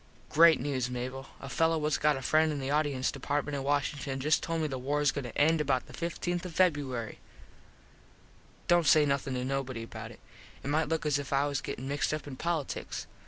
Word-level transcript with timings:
Great 0.29 0.59
news, 0.59 0.89
Mable. 0.89 1.27
A 1.39 1.47
fello 1.47 1.77
whats 1.79 1.99
got 1.99 2.17
a 2.17 2.23
friend 2.23 2.51
in 2.51 2.59
the 2.59 2.71
audience 2.71 3.11
department 3.11 3.53
in 3.55 3.61
Washington 3.61 4.19
just 4.19 4.41
told 4.41 4.59
me 4.59 4.67
the 4.67 4.79
wars 4.79 5.11
goin 5.11 5.25
to 5.25 5.37
end 5.37 5.61
about 5.61 5.85
the 5.85 5.93
15th 5.93 6.43
of 6.43 6.55
Feb. 6.55 7.17
Dont 8.67 8.87
say 8.87 9.05
nothin 9.05 9.35
to 9.35 9.45
nobody 9.45 9.83
about 9.83 10.09
it. 10.09 10.19
It 10.63 10.69
might 10.69 10.89
look 10.89 11.05
as 11.05 11.19
if 11.19 11.31
I 11.31 11.45
was 11.45 11.61
gettin 11.61 11.87
mixed 11.87 12.15
up 12.15 12.25
in 12.25 12.35
politiks. 12.35 13.05